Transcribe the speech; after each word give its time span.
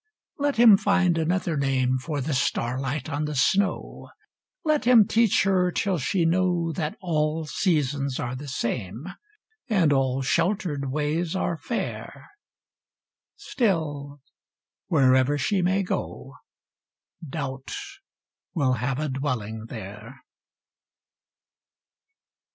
Let 0.39 0.55
him 0.55 0.77
find 0.77 1.15
another 1.15 1.55
name 1.55 1.99
For 1.99 2.21
the 2.21 2.33
starlight 2.33 3.07
on 3.07 3.25
the 3.25 3.35
snow, 3.35 4.09
Let 4.65 4.85
him 4.85 5.05
teach 5.07 5.43
her 5.43 5.71
till 5.71 5.99
she 5.99 6.25
know 6.25 6.71
That 6.71 6.97
all 7.01 7.45
seasons 7.45 8.19
are 8.19 8.35
the 8.35 8.47
same, 8.47 9.05
And 9.69 9.93
all 9.93 10.23
sheltered 10.23 10.89
ways 10.91 11.35
are 11.35 11.55
fair,— 11.55 12.31
Still, 13.35 14.21
wherever 14.87 15.37
she 15.37 15.61
may 15.61 15.83
go. 15.83 16.33
Doubt 17.23 17.71
will 18.55 18.73
have 18.81 18.97
a 18.97 19.07
dwelling 19.07 19.65
there. 19.67 20.15